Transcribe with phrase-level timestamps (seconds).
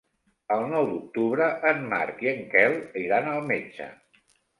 [0.53, 3.91] El nou d'octubre en Marc i en Quel iran al metge.